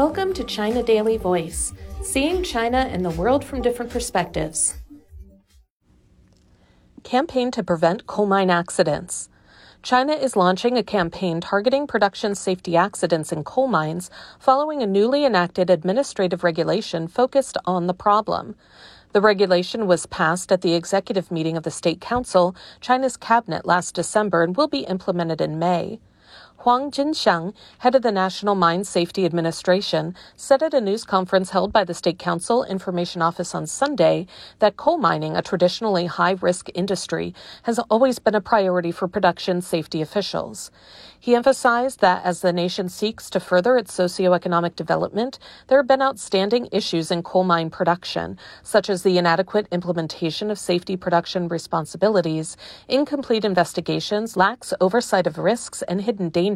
[0.00, 4.78] Welcome to China Daily Voice, seeing China and the world from different perspectives.
[7.02, 9.28] Campaign to prevent coal mine accidents.
[9.82, 14.08] China is launching a campaign targeting production safety accidents in coal mines
[14.38, 18.54] following a newly enacted administrative regulation focused on the problem.
[19.12, 23.94] The regulation was passed at the executive meeting of the State Council, China's cabinet, last
[23.94, 26.00] December and will be implemented in May.
[26.64, 31.72] Huang Jinsheng, head of the National Mine Safety Administration, said at a news conference held
[31.72, 34.26] by the State Council Information Office on Sunday
[34.58, 39.62] that coal mining, a traditionally high risk industry, has always been a priority for production
[39.62, 40.70] safety officials.
[41.18, 45.38] He emphasized that as the nation seeks to further its socioeconomic development,
[45.68, 50.58] there have been outstanding issues in coal mine production, such as the inadequate implementation of
[50.58, 52.56] safety production responsibilities,
[52.88, 56.49] incomplete investigations, lax oversight of risks and hidden dangers,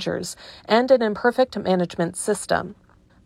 [0.66, 2.74] and an imperfect management system.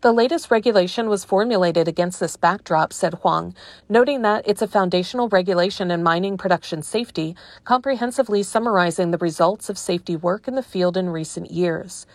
[0.01, 3.53] The latest regulation was formulated against this backdrop, said Huang,
[3.89, 7.35] noting that it's a foundational regulation in mining production safety,
[7.65, 12.05] comprehensively summarizing the results of safety work in the field in recent years.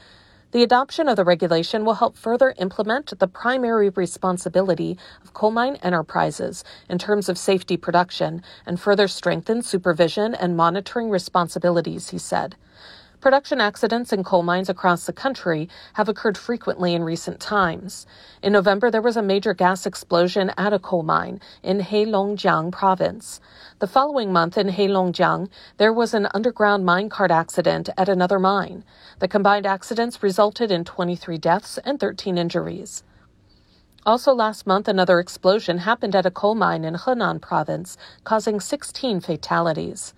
[0.52, 5.76] The adoption of the regulation will help further implement the primary responsibility of coal mine
[5.82, 12.54] enterprises in terms of safety production and further strengthen supervision and monitoring responsibilities, he said.
[13.24, 18.06] Production accidents in coal mines across the country have occurred frequently in recent times.
[18.42, 23.40] In November, there was a major gas explosion at a coal mine in Heilongjiang province.
[23.78, 28.84] The following month in Heilongjiang, there was an underground minecart accident at another mine.
[29.20, 33.04] The combined accidents resulted in 23 deaths and 13 injuries.
[34.04, 39.20] Also last month, another explosion happened at a coal mine in Henan province, causing 16
[39.20, 40.12] fatalities.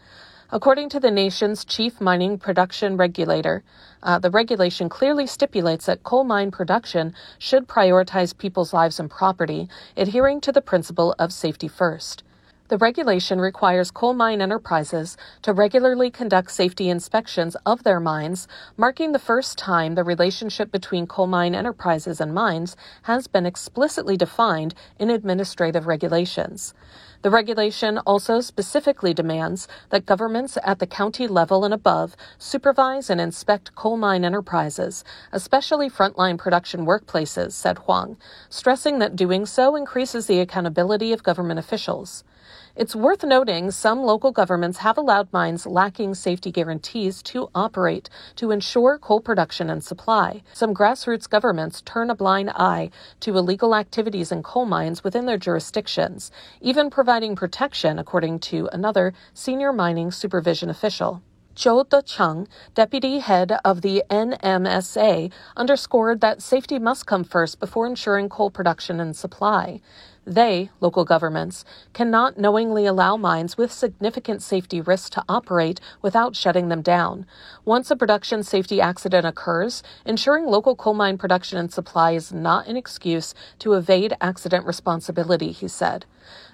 [0.52, 3.64] According to the nation's chief mining production regulator,
[4.00, 9.68] uh, the regulation clearly stipulates that coal mine production should prioritize people's lives and property,
[9.96, 12.22] adhering to the principle of safety first.
[12.68, 19.10] The regulation requires coal mine enterprises to regularly conduct safety inspections of their mines, marking
[19.10, 24.74] the first time the relationship between coal mine enterprises and mines has been explicitly defined
[24.98, 26.72] in administrative regulations.
[27.22, 33.20] The regulation also specifically demands that governments at the county level and above supervise and
[33.20, 38.16] inspect coal mine enterprises, especially frontline production workplaces, said Huang,
[38.48, 42.24] stressing that doing so increases the accountability of government officials.
[42.76, 48.50] It's worth noting some local governments have allowed mines lacking safety guarantees to operate to
[48.50, 50.42] ensure coal production and supply.
[50.52, 55.38] Some grassroots governments turn a blind eye to illegal activities in coal mines within their
[55.38, 61.22] jurisdictions, even providing protection, according to another senior mining supervision official.
[61.56, 68.28] Zhou Decheng, deputy head of the NMSA, underscored that safety must come first before ensuring
[68.28, 69.80] coal production and supply.
[70.28, 76.68] They, local governments, cannot knowingly allow mines with significant safety risks to operate without shutting
[76.68, 77.26] them down.
[77.64, 82.66] Once a production safety accident occurs, ensuring local coal mine production and supply is not
[82.66, 86.06] an excuse to evade accident responsibility, he said.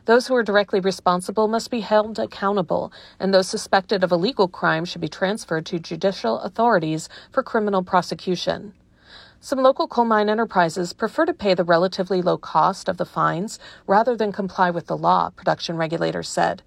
[0.05, 4.85] Those who are directly responsible must be held accountable, and those suspected of illegal crime
[4.85, 8.75] should be transferred to judicial authorities for criminal prosecution.
[9.45, 13.59] Some local coal mine enterprises prefer to pay the relatively low cost of the fines
[13.89, 16.63] rather than comply with the law, production regulators said.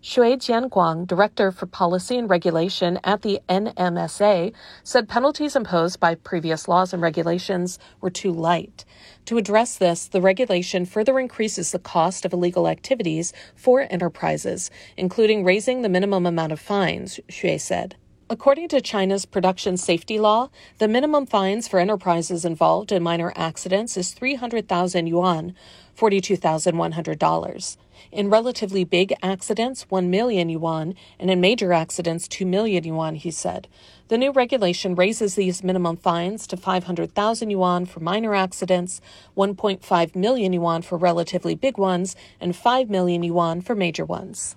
[0.00, 4.52] Shui Jianguang, Director for Policy and Regulation at the NMSA,
[4.84, 8.84] said penalties imposed by previous laws and regulations were too light.
[9.24, 15.42] To address this, the regulation further increases the cost of illegal activities for enterprises, including
[15.42, 17.96] raising the minimum amount of fines, Shui said.
[18.32, 20.48] According to China's production safety law,
[20.78, 25.54] the minimum fines for enterprises involved in minor accidents is 300,000 yuan,
[25.98, 27.76] $42,100.
[28.10, 33.30] In relatively big accidents, 1 million yuan, and in major accidents, 2 million yuan, he
[33.30, 33.68] said.
[34.08, 39.02] The new regulation raises these minimum fines to 500,000 yuan for minor accidents,
[39.36, 44.56] 1.5 million yuan for relatively big ones, and 5 million yuan for major ones.